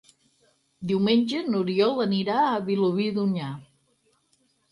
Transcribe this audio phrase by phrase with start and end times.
[0.91, 3.51] Diumenge n'Oriol anirà a Vilobí d'Onyar.